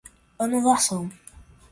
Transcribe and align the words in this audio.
anulação 0.39 1.11